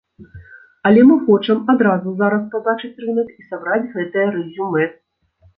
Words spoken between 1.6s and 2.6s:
адразу зараз